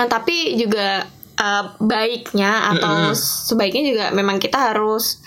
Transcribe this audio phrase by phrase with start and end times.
[0.00, 1.04] Eh, tapi juga
[1.36, 5.20] eh, baiknya atau sebaiknya juga memang kita harus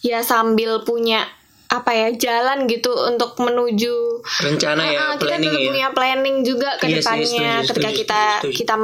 [0.00, 1.24] ya sambil punya
[1.64, 6.78] apa ya jalan gitu untuk menuju rencana ya Ah, kita dulu ya punya planning juga
[6.78, 8.54] ke Iya sih, depannya setuju, ketika setuju, kita setuju.
[8.54, 8.74] kita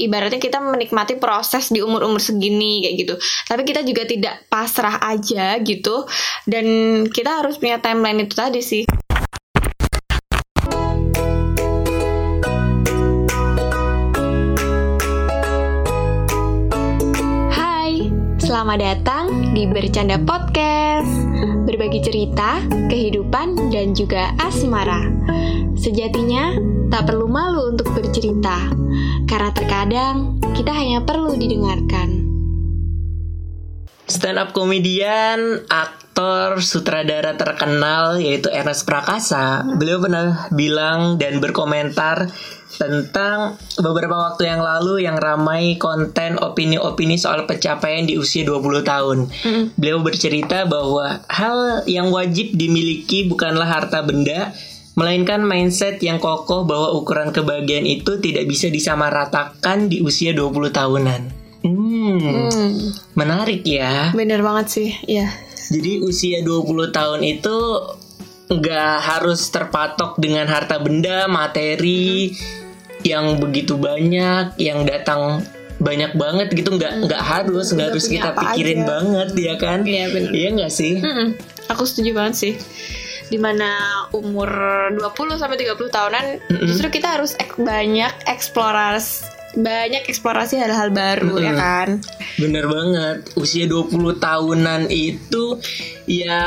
[0.00, 3.14] ibaratnya kita menikmati proses di umur-umur segini kayak gitu.
[3.20, 6.08] Tapi kita juga tidak pasrah aja gitu
[6.48, 6.64] dan
[7.12, 8.88] kita harus punya timeline itu tadi sih.
[18.68, 21.08] Selamat datang di Bercanda Podcast.
[21.64, 22.60] Berbagi cerita,
[22.92, 25.08] kehidupan, dan juga asmara.
[25.72, 26.52] Sejatinya,
[26.92, 28.68] tak perlu malu untuk bercerita
[29.24, 32.28] Karena terkadang, kita hanya perlu didengarkan.
[34.04, 36.07] Stand up komedian aktor
[36.58, 42.30] sutradara terkenal yaitu Ernest Prakasa beliau pernah bilang dan berkomentar
[42.78, 49.18] tentang beberapa waktu yang lalu yang ramai konten opini-opini soal pencapaian di usia 20 tahun.
[49.74, 54.54] Beliau bercerita bahwa hal yang wajib dimiliki bukanlah harta benda,
[54.94, 61.22] melainkan mindset yang kokoh bahwa ukuran kebahagiaan itu tidak bisa disamaratakan di usia 20 tahunan.
[61.58, 62.70] Hmm, Hmm,
[63.18, 64.14] menarik ya.
[64.14, 65.26] bener banget sih, ya.
[65.68, 67.56] Jadi usia 20 tahun itu
[68.48, 72.32] nggak harus terpatok dengan harta benda, materi
[73.02, 75.44] yang begitu banyak, yang datang
[75.78, 78.88] banyak banget gitu nggak nggak harus nggak harus kita pikirin aja.
[78.88, 80.30] banget ya kan Iya, bener.
[80.32, 82.52] iya nggak sih Mm-mm, aku setuju banget sih.
[83.24, 83.70] Di mana
[84.10, 84.50] umur
[84.90, 85.04] 20
[85.36, 86.24] sampai 30 tahunan
[86.64, 89.22] justru kita harus ek- banyak eksplorasi
[89.54, 91.58] banyak eksplorasi hal-hal baru ya Mm-mm.
[91.58, 91.88] kan.
[92.36, 95.56] bener banget usia 20 tahunan itu
[96.04, 96.40] ya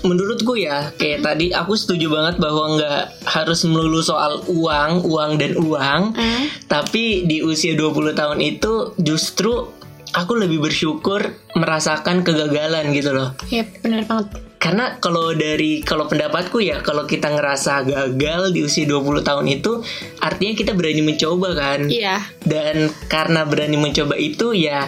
[0.00, 5.52] menurutku ya kayak tadi aku setuju banget bahwa nggak harus melulu soal uang uang dan
[5.56, 6.44] uang Hmm.
[6.66, 9.68] Tapi di usia 20 tahun itu justru
[10.10, 11.20] aku lebih bersyukur
[11.54, 13.34] merasakan kegagalan gitu loh.
[13.46, 14.49] Iya, bener banget.
[14.60, 19.80] Karena kalau dari kalau pendapatku ya kalau kita ngerasa gagal di usia 20 tahun itu
[20.20, 21.88] artinya kita berani mencoba kan.
[21.88, 22.20] Iya.
[22.44, 24.84] Dan karena berani mencoba itu ya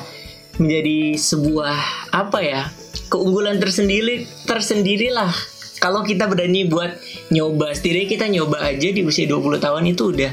[0.60, 1.78] menjadi sebuah
[2.12, 2.62] apa ya?
[3.12, 5.32] keunggulan tersendiri tersendirilah.
[5.76, 6.96] Kalau kita berani buat
[7.28, 10.32] nyoba sendiri kita nyoba aja di usia 20 tahun itu udah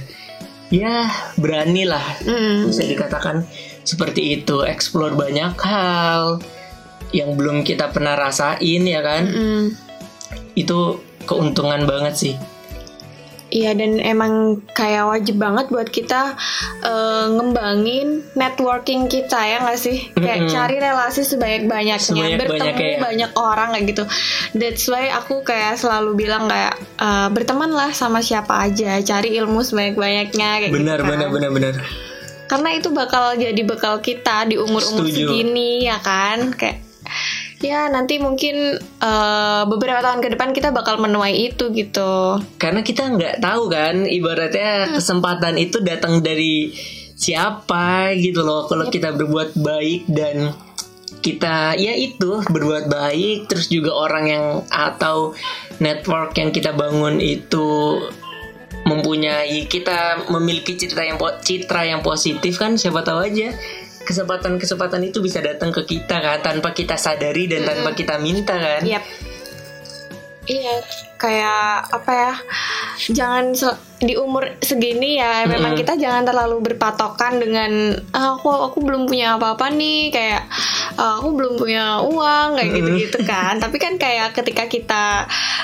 [0.69, 2.69] ya berani lah Mm.
[2.69, 3.41] bisa dikatakan
[3.81, 6.37] seperti itu explore banyak hal
[7.11, 9.65] yang belum kita pernah rasain ya kan Mm.
[10.55, 10.79] itu
[11.23, 12.35] keuntungan banget sih
[13.49, 16.37] Iya dan emang kayak wajib banget buat kita
[16.85, 20.05] eh, ngembangin networking kita ya nggak sih?
[20.13, 20.53] Kayak Mm-mm.
[20.53, 22.45] cari relasi sebanyak-banyaknya, Sebanyak-banyaknya
[22.77, 23.01] bertemu ya.
[23.01, 24.03] banyak orang kayak gitu.
[24.53, 30.49] That's why aku kayak selalu bilang kayak eh, bertemanlah sama siapa aja, cari ilmu sebanyak-banyaknya
[30.59, 31.11] kayak benar gitu kan.
[31.17, 31.73] benar benar benar
[32.45, 35.25] Karena itu bakal jadi bekal kita di umur-umur Setuju.
[35.25, 36.53] segini ya kan?
[36.53, 36.78] Kayak
[37.59, 42.39] ya nanti mungkin eh, beberapa tahun ke depan kita bakal menuai itu gitu.
[42.55, 46.71] karena kita nggak tahu kan ibaratnya kesempatan itu datang dari
[47.19, 48.63] siapa gitu loh.
[48.71, 50.55] Kalau kita berbuat baik dan
[51.19, 55.35] kita ya itu berbuat baik terus juga orang yang atau
[55.83, 57.99] network yang kita bangun itu
[58.87, 63.51] mempunyai kita memiliki citra yang citra yang positif kan siapa tahu aja
[64.03, 68.83] kesempatan-kesempatan itu bisa datang ke kita kan tanpa kita sadari dan tanpa kita minta kan?
[68.83, 69.03] Yap.
[70.49, 70.81] Iya,
[71.19, 72.33] kayak apa ya?
[73.11, 73.51] Jangan
[73.99, 79.35] di umur segini ya, memang kita jangan terlalu berpatokan dengan "Ah, aku aku belum punya
[79.35, 80.47] apa-apa nih, kayak
[80.95, 83.59] "Ah, aku belum punya uang kayak gitu-gitu kan.
[83.59, 85.03] Tapi kan kayak ketika kita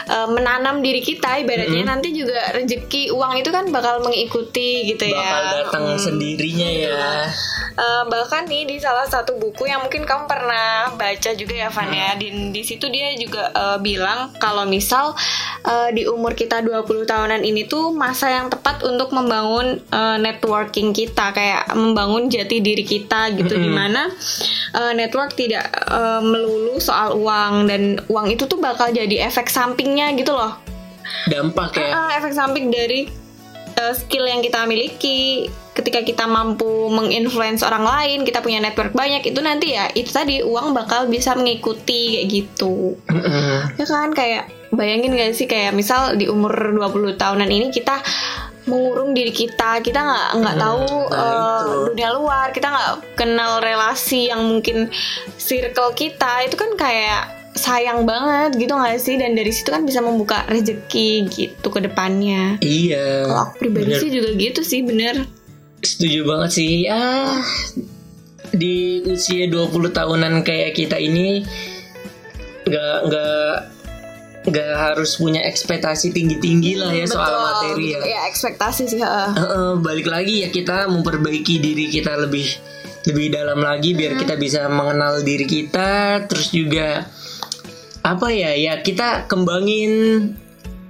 [0.06, 5.16] eh, menanam diri kita, ibaratnya nanti juga rezeki uang itu kan bakal mengikuti gitu ya.
[5.16, 7.32] bakal datang sendirinya ya
[7.76, 11.92] Eh, bahkan nih di salah satu buku yang mungkin kamu pernah baca juga ya Van
[11.92, 15.12] ya di, di situ dia juga eh, bilang kalau misal
[15.66, 20.92] eh, di umur kita 20 tahunan ini tuh masa yang tepat untuk membangun eh, networking
[20.92, 23.56] kita kayak membangun jati diri kita gitu.
[23.56, 24.10] Di mana
[24.76, 30.14] eh, network tidak eh, melulu soal uang dan uang itu tuh bakal jadi efek sampingnya
[30.18, 30.58] gitu loh.
[31.30, 33.10] Dampak ya Ah, efek samping dari
[33.80, 35.50] uh, skill yang kita miliki.
[35.76, 40.40] Ketika kita mampu menginfluence orang lain kita punya network banyak itu nanti ya itu tadi
[40.40, 42.96] uang bakal bisa mengikuti kayak gitu.
[43.76, 48.02] Ya kan kayak bayangin gak sih kayak misal di umur 20 tahunan ini kita
[48.66, 54.34] mengurung diri kita kita nggak nggak tahu nah uh, dunia luar kita nggak kenal relasi
[54.34, 54.90] yang mungkin
[55.38, 59.16] circle kita itu kan kayak sayang banget gitu nggak sih?
[59.16, 62.60] Dan dari situ kan bisa membuka rezeki gitu ke depannya.
[62.60, 64.02] Iya kalau aku pribadi bener.
[64.04, 65.24] sih juga gitu sih bener.
[65.80, 66.74] Setuju banget sih.
[66.84, 67.32] Ya
[68.52, 71.48] di usia 20 tahunan kayak kita ini
[72.68, 73.75] nggak nggak
[74.46, 78.00] nggak harus punya ekspektasi tinggi tinggi lah ya soal Betul, materi ya.
[78.06, 79.02] Ya ekspektasi sih.
[79.02, 79.30] heeh.
[79.34, 82.46] Heeh, balik lagi ya kita memperbaiki diri kita lebih
[83.06, 87.06] lebih dalam lagi biar kita bisa mengenal diri kita terus juga
[88.06, 90.34] apa ya ya kita kembangin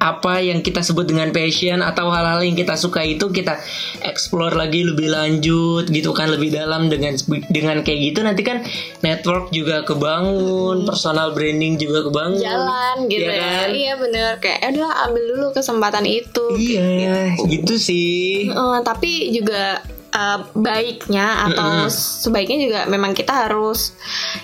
[0.06, 3.58] apa yang kita sebut dengan passion atau hal-hal yang kita suka itu kita
[4.06, 7.18] explore lagi lebih lanjut gitu kan lebih dalam dengan
[7.50, 8.20] dengan kayak gitu.
[8.22, 8.62] Nanti kan
[9.02, 12.38] network juga kebangun personal branding juga kebangun.
[12.38, 13.42] Jalan gitu Iya ya.
[13.42, 13.68] kan?
[13.74, 14.30] Iya bener.
[14.38, 16.46] Kayak "Eh, udah ambil dulu kesempatan itu.
[16.56, 17.76] iya gitu.
[17.76, 18.48] sih.
[18.48, 19.82] Eh, tapi juga
[20.12, 23.92] eh, baiknya atau sebaiknya juga memang kita harus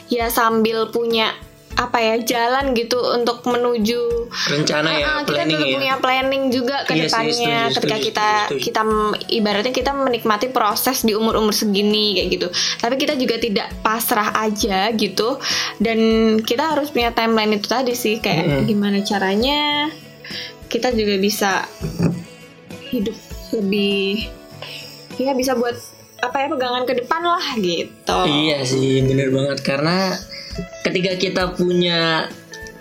[0.09, 1.31] ya sambil punya
[1.71, 6.83] apa ya jalan gitu untuk menuju rencana ya Ah, kita planning ya punya planning juga
[6.83, 8.61] ke Iya sih, depannya setuju, ketika setuju, kita setuju.
[8.63, 8.81] kita
[9.29, 12.47] ibaratnya kita menikmati proses di umur-umur segini kayak gitu.
[12.77, 15.39] Tapi kita juga tidak pasrah aja gitu
[15.77, 15.99] dan
[16.41, 19.87] kita harus punya timeline itu tadi sih kayak gimana caranya
[20.67, 21.51] kita juga bisa
[22.89, 23.15] hidup
[23.51, 24.27] lebih
[25.15, 25.75] ya bisa buat
[26.21, 28.17] apa ya pegangan ke depan lah gitu.
[28.29, 30.13] Iya sih, bener banget karena
[30.83, 32.29] ketika kita punya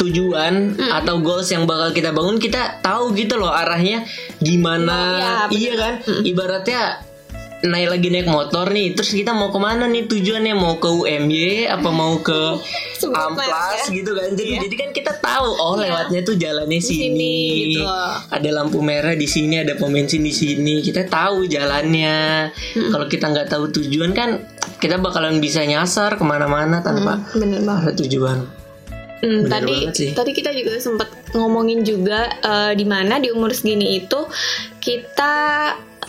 [0.01, 4.09] tujuan atau goals yang bakal kita bangun, kita tahu gitu loh arahnya
[4.41, 4.97] gimana.
[4.97, 5.61] Oh, iya, bener.
[5.61, 5.95] iya kan?
[6.25, 6.81] Ibaratnya
[7.61, 11.69] naik lagi naik motor nih, terus kita mau ke mana nih tujuannya mau ke UMY
[11.69, 12.57] apa mau ke
[13.01, 13.93] Amplas ya.
[13.93, 14.33] gitu kan.
[14.33, 17.13] Jadi jadi kan kita tahu oh lewatnya tuh jalannya sini.
[17.13, 17.37] sini,
[17.77, 17.85] gitu.
[18.33, 20.81] Ada lampu merah di sini, ada pom bensin di sini.
[20.81, 22.49] Kita tahu jalannya.
[22.93, 24.41] Kalau kita nggak tahu tujuan kan
[24.81, 27.85] kita bakalan bisa nyasar ke mana-mana tanpa Bener banget.
[27.85, 28.39] ada tujuan.
[29.21, 29.77] Hmm, Bener tadi
[30.17, 34.25] tadi kita juga sempat ngomongin juga eh, di mana di umur segini itu
[34.81, 35.37] kita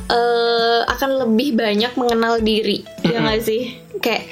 [0.07, 4.25] eh, akan lebih banyak mengenal diri ya nggak sih kayak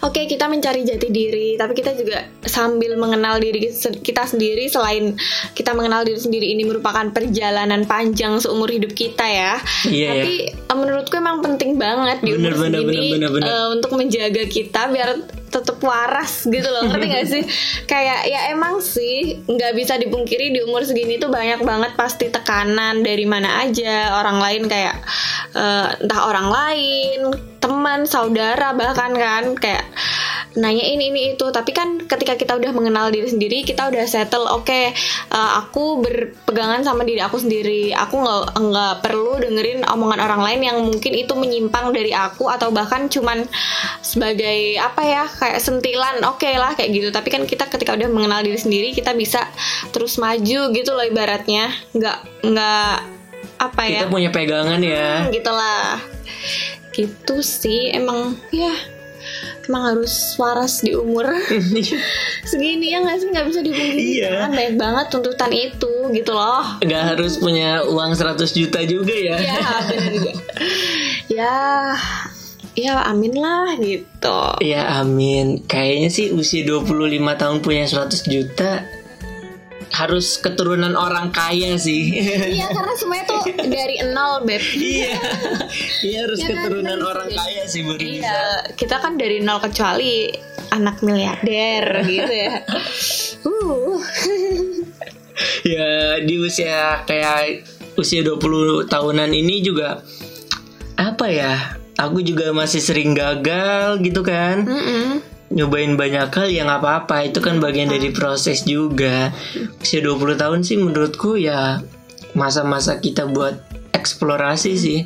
[0.00, 3.68] oke kita mencari jati diri tapi kita juga sambil mengenal diri
[4.00, 5.18] kita sendiri selain
[5.52, 10.76] kita mengenal diri sendiri ini merupakan perjalanan panjang seumur hidup kita ya Iya, tapi eh,
[10.76, 13.48] menurutku emang penting banget di Bener, umur bener, segini bener, bener, bener.
[13.50, 15.08] eh, untuk menjaga kita biar
[15.56, 17.42] tetap waras gitu loh ngerti gak sih?
[17.90, 23.00] Kayak ya emang sih nggak bisa dipungkiri di umur segini tuh banyak banget pasti tekanan
[23.00, 24.20] dari mana aja.
[24.20, 24.96] Orang lain kayak
[25.56, 27.20] eh, entah orang lain
[27.62, 29.84] teman saudara bahkan kan kayak
[30.56, 31.46] nanya ini ini itu.
[31.48, 34.92] Tapi kan ketika kita udah mengenal diri sendiri kita udah settle oke eh,
[35.32, 37.92] aku berpegangan sama diri aku sendiri.
[37.92, 42.72] Aku nggak nggak perlu dengerin omongan orang lain yang mungkin itu menyimpang dari aku atau
[42.72, 43.44] bahkan cuman
[44.00, 47.08] sebagai apa ya kayak sentilan oke lah kayak gitu.
[47.12, 49.44] Tapi kan kita ketika udah mengenal diri sendiri kita bisa
[49.92, 51.70] terus maju gitu loh ibaratnya.
[51.92, 52.94] Nggak nggak
[53.56, 54.00] apa ya.
[54.04, 55.24] Kita punya pegangan ya.
[55.24, 56.00] Hmm, gitulah
[56.96, 58.72] gitu sih emang ya
[59.66, 61.26] emang harus waras di umur.
[62.50, 63.28] Segini ya nggak sih?
[63.30, 64.30] Nggak bisa dipungkiri Iya.
[64.46, 66.78] kan banyak banget tuntutan itu gitu loh.
[66.80, 69.36] Nggak harus punya uang 100 juta juga ya.
[69.50, 70.32] ya benar juga.
[71.26, 71.56] Ya
[72.76, 74.40] ya amin lah gitu.
[74.62, 75.64] Ya amin.
[75.64, 76.86] Kayaknya sih usia 25
[77.34, 78.84] tahun punya 100 juta
[79.96, 82.12] harus keturunan orang kaya sih.
[82.52, 85.16] iya karena semuanya tuh dari nol beb Iya.
[86.04, 88.20] Iya harus Ya keturunan kan, orang kaya sih baru bisa.
[88.20, 88.40] Iya,
[88.76, 90.28] kita kan dari nol kecuali
[90.68, 92.60] anak miliarder gitu ya.
[93.48, 93.96] Uh.
[95.64, 97.64] Ya di usia kayak
[97.96, 100.04] usia 20 tahunan ini juga
[100.96, 101.54] apa ya?
[101.96, 104.68] Aku juga masih sering gagal gitu kan.
[104.68, 105.35] Mm-mm.
[105.46, 107.30] Nyobain banyak hal ya nggak apa-apa.
[107.30, 109.30] Itu kan bagian dari proses juga.
[109.78, 111.80] Usia 20 tahun sih menurutku ya
[112.34, 113.62] masa-masa kita buat
[113.94, 115.00] eksplorasi sih.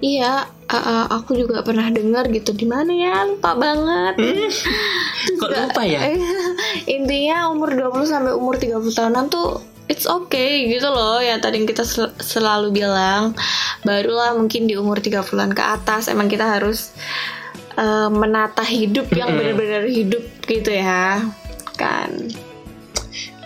[0.00, 4.16] Iya, uh, aku juga pernah dengar gitu di mana ya lupa banget.
[4.20, 4.64] Terus
[5.36, 6.00] Kok lupa ya?
[6.96, 9.60] intinya umur 20 sampai umur 30 tahunan tuh
[9.90, 13.34] it's okay gitu loh ya tadi yang kita sel- selalu bilang
[13.82, 16.94] barulah mungkin di umur 30-an ke atas emang kita harus
[17.80, 21.24] uh, menata hidup yang benar-benar hidup gitu ya
[21.80, 22.12] kan?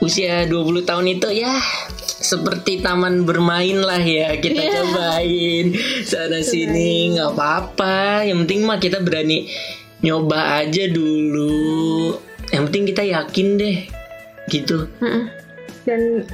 [0.03, 1.55] Usia 20 tahun itu ya
[2.25, 4.73] seperti taman bermain lah ya kita Iya.
[4.83, 5.67] cobain.
[6.03, 8.27] Sana sini nggak apa-apa.
[8.27, 9.49] Yang penting mah kita berani
[10.01, 12.17] nyoba aja dulu.
[12.53, 13.77] Yang penting kita yakin deh
[14.53, 14.89] gitu.
[15.85, 16.25] Dan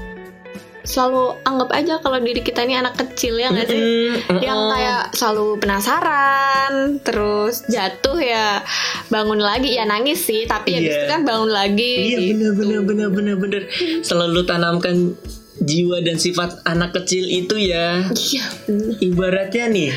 [0.91, 5.15] selalu anggap aja kalau diri kita ini anak kecil ya nggak sih Mm-mm, yang kayak
[5.15, 8.59] selalu penasaran terus jatuh ya
[9.07, 10.99] bangun lagi ya nangis sih tapi habis Iya.
[10.99, 12.31] itu kan bangun lagi iya gitu.
[12.35, 13.63] bener bener bener bener bener
[14.03, 15.15] selalu tanamkan
[15.61, 18.99] jiwa dan sifat anak kecil itu ya iya bener.
[18.99, 19.93] ibaratnya nih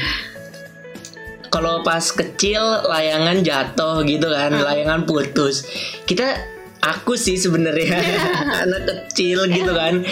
[1.50, 2.60] kalau pas kecil
[2.90, 5.62] layangan jatuh gitu kan, layangan putus.
[6.02, 6.34] Kita
[6.84, 7.96] aku sih sebenarnya.
[8.68, 10.04] Anak kecil gitu kan.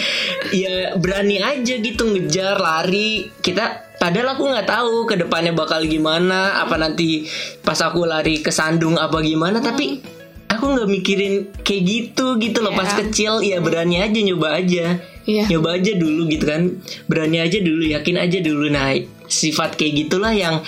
[0.50, 3.28] Ya berani aja gitu ngejar lari.
[3.38, 7.28] Kita padahal aku nggak tahu ke depannya bakal gimana apa nanti
[7.60, 9.60] pas aku lari ke sandung apa gimana.
[9.60, 10.00] Tapi
[10.48, 12.72] aku nggak mikirin kayak gitu gitu loh.
[12.72, 13.04] Pas Ya.
[13.04, 14.96] kecil ya berani aja nyoba aja.
[15.22, 15.46] Iya.
[15.46, 16.82] nyoba aja dulu gitu kan.
[17.06, 18.66] Berani aja dulu yakin aja dulu.
[18.72, 18.90] Nah
[19.30, 20.60] sifat kayak gitulah yang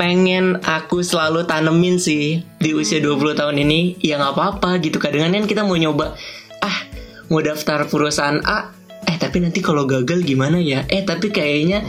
[0.00, 4.96] pengen aku selalu tanemin sih di usia 20 tahun ini ya nggak apa-apa gitu.
[4.96, 6.16] Kadang kan kita mau nyoba
[6.64, 6.78] ah
[7.28, 8.72] mau daftar perusahaan A
[9.04, 10.88] eh tapi nanti kalau gagal gimana ya?
[10.88, 11.84] Eh tapi kayaknya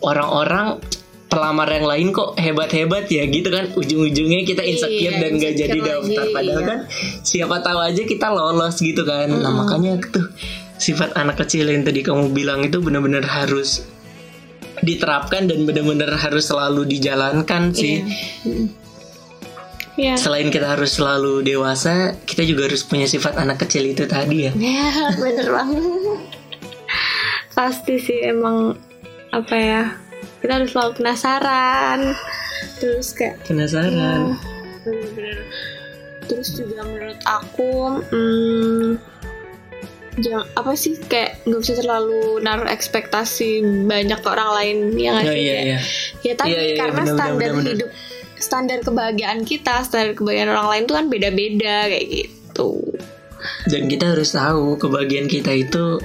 [0.00, 0.80] orang-orang
[1.28, 3.68] pelamar yang lain kok hebat-hebat ya gitu kan.
[3.76, 6.24] Ujung-ujungnya kita insecure Iya, dan nggak jadi daftar.
[6.24, 6.70] Lagi, padahal iya.
[6.72, 6.78] kan
[7.20, 9.28] siapa tahu aja kita lolos gitu kan.
[9.28, 10.32] Nah makanya tuh
[10.80, 13.84] sifat anak kecil yang tadi kamu bilang itu benar-benar harus
[14.80, 18.02] diterapkan dan benar-benar harus selalu dijalankan sih
[19.94, 20.16] Iya.
[20.16, 24.52] selain kita harus selalu dewasa kita juga harus punya sifat anak kecil itu tadi ya
[24.56, 24.88] Ya,
[25.20, 25.84] bener banget.
[27.52, 28.80] Pasti sih emang
[29.28, 29.82] apa ya?
[30.40, 32.16] Kita harus selalu penasaran.
[32.80, 34.40] Terus kayak penasaran
[34.80, 35.44] bener-bener.
[36.24, 37.72] Terus juga menurut aku,
[38.08, 38.88] hmm,
[40.20, 40.94] jangan apa sih?
[40.96, 45.78] Kayak nggak usah terlalu naruh ekspektasi banyak ke orang lain yang oh iya iya.
[46.22, 47.72] ya tadi Iya, iya, iya, karena bener, standar bener, bener.
[47.76, 47.90] hidup
[48.40, 52.70] standar kebahagiaan kita standar kebahagiaan orang lain tuh kan beda-beda kayak gitu.
[53.68, 56.00] Dan kita harus tahu kebahagiaan kita itu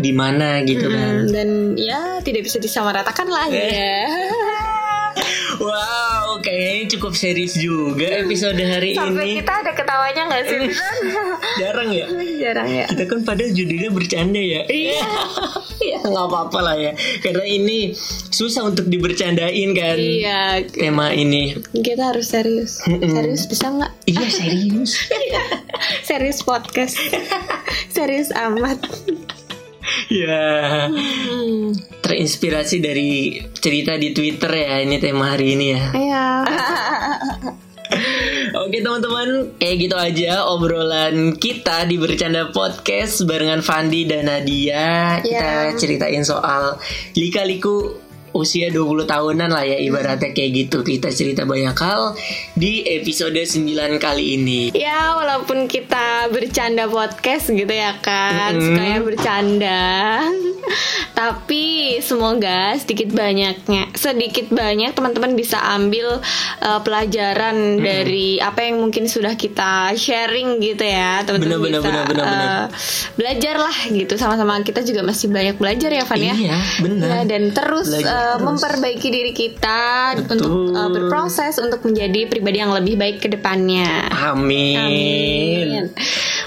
[0.00, 1.26] di mana gitu kan.
[1.26, 3.58] Hmm, dan ya tidak bisa disamaratakan lah Eh.
[3.78, 4.00] ya
[5.60, 5.99] wow
[6.40, 9.34] kayaknya cukup serius juga episode hari sampai ini.
[9.40, 10.60] kita ada ketawanya nggak sih?
[11.60, 12.06] Jarang ya?
[12.40, 12.84] Jarang ya.
[12.88, 14.62] Kita kan padahal judulnya bercanda ya.
[14.66, 15.04] Iya.
[15.94, 16.92] ya nggak apa-apa lah ya.
[17.20, 17.92] Karena ini
[18.32, 20.64] susah untuk dibercandain kan iya.
[20.66, 21.56] tema ini.
[21.76, 22.80] Kita harus serius.
[22.88, 23.06] Mm-mm.
[23.06, 23.92] serius bisa nggak?
[24.08, 24.92] Iya serius.
[26.08, 26.98] Serius podcast.
[27.88, 28.80] Serius amat.
[30.12, 30.88] Ya
[32.10, 33.10] terinspirasi dari
[33.52, 36.24] cerita di Twitter ya ini tema hari ini ya Iya.
[38.50, 45.18] Oke teman-teman, kayak gitu aja obrolan kita di Bercanda Podcast barengan Fandi dan Nadia.
[45.18, 45.74] Kita Ya.
[45.74, 46.78] ceritain soal
[47.14, 47.98] lika-liku
[48.32, 50.82] usia 20 tahunan lah ya ibaratnya kayak gitu.
[50.82, 52.14] Kita cerita banyak hal
[52.54, 54.60] di episode 9 kali ini.
[54.72, 58.64] Ya walaupun kita bercanda podcast gitu ya kan Mm-mm.
[58.64, 59.80] Sukanya bercanda
[61.20, 66.20] Tapi semoga sedikit banyaknya Sedikit banyak teman-teman bisa ambil
[66.60, 72.24] uh, pelajaran dari apa yang mungkin sudah kita sharing gitu ya Teman-teman bisa bener, bener,
[72.24, 72.24] bener.
[72.26, 72.64] uh,
[73.16, 77.08] belajar lah gitu Sama-sama kita juga masih banyak belajar ya Van ya Iya, benar.
[77.08, 78.44] Ya, dan terus Belajar uh, terus.
[78.44, 80.36] memperbaiki diri kita Betul.
[80.36, 84.12] untuk uh, berproses untuk menjadi pribadi yang lebih baik ke depannya.
[84.12, 84.76] Amin.
[84.76, 85.82] Amin.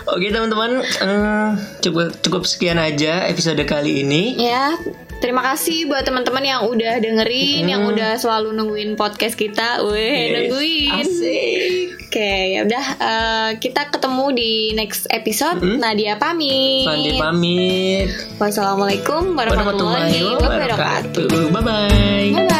[0.03, 1.50] Oke teman-teman, eh,
[1.82, 4.36] cukup cukup sekian aja episode kali ini.
[4.36, 4.75] Ya,
[5.24, 9.80] terima kasih buat teman-teman yang udah dengerin, yang udah selalu nungguin podcast kita.
[9.82, 10.92] Weh, Yes, nungguin.
[11.00, 11.88] Asik.
[12.03, 15.63] Oke, ya udah eh, kita ketemu di next episode.
[15.63, 16.86] Nadia pamit.
[16.86, 18.08] Fandi pamit.
[18.38, 21.25] Wassalamualaikum warahmatullahi Warahmatullahi wabarakatuh.
[21.25, 21.50] wabarakatuh.
[21.50, 22.30] Bye bye.
[22.30, 22.52] Bye bye.